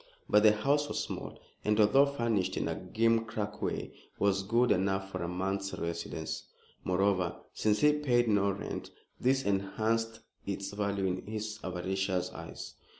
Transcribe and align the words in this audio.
But 0.27 0.41
the 0.41 0.53
house 0.53 0.87
was 0.87 0.99
small, 0.99 1.37
and, 1.63 1.79
although 1.79 2.07
furnished 2.07 2.57
in 2.57 2.67
a 2.67 2.73
gimcrack 2.73 3.61
way, 3.61 3.91
was 4.17 4.41
good 4.41 4.71
enough 4.71 5.11
for 5.11 5.21
a 5.21 5.27
month's 5.27 5.75
residence. 5.75 6.41
Moreover, 6.83 7.35
since 7.53 7.81
he 7.81 7.93
paid 7.93 8.27
no 8.27 8.49
rent, 8.49 8.89
this 9.19 9.43
enhanced 9.43 10.21
its 10.43 10.71
value 10.73 11.05
in 11.05 11.27
his 11.27 11.59
avaricious 11.63 12.31
eyes. 12.31 12.73